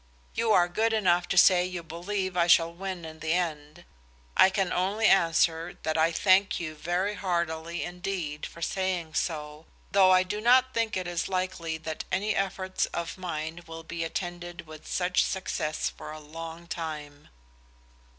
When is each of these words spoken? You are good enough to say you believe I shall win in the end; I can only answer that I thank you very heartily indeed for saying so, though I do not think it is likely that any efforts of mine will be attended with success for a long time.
You 0.33 0.51
are 0.51 0.67
good 0.67 0.93
enough 0.93 1.27
to 1.27 1.37
say 1.37 1.63
you 1.63 1.83
believe 1.83 2.35
I 2.35 2.47
shall 2.47 2.73
win 2.73 3.05
in 3.05 3.19
the 3.19 3.33
end; 3.33 3.85
I 4.35 4.49
can 4.49 4.73
only 4.73 5.05
answer 5.05 5.77
that 5.83 5.95
I 5.95 6.11
thank 6.11 6.59
you 6.59 6.73
very 6.73 7.13
heartily 7.13 7.83
indeed 7.83 8.47
for 8.47 8.63
saying 8.63 9.13
so, 9.13 9.67
though 9.91 10.09
I 10.09 10.23
do 10.23 10.41
not 10.41 10.73
think 10.73 10.97
it 10.97 11.05
is 11.07 11.29
likely 11.29 11.77
that 11.77 12.05
any 12.11 12.35
efforts 12.35 12.87
of 12.87 13.15
mine 13.19 13.61
will 13.67 13.83
be 13.83 14.03
attended 14.03 14.65
with 14.65 14.87
success 14.87 15.91
for 15.95 16.09
a 16.11 16.19
long 16.19 16.65
time. 16.65 17.27